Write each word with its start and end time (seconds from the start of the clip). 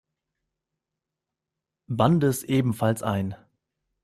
Bandes 1.87 2.41
ebenfalls 2.43 3.03
ein. 3.03 3.35